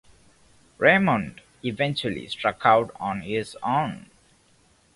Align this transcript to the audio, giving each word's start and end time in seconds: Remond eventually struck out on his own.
Remond 0.79 1.41
eventually 1.63 2.27
struck 2.27 2.61
out 2.65 2.89
on 2.99 3.21
his 3.21 3.55
own. 3.61 4.09